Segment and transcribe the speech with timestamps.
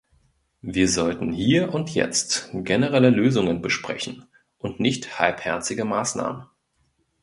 [0.63, 4.25] Wir sollten hier und jetzt generelle Lösungen besprechen
[4.57, 6.47] und nicht halbherzige Maßnahmen.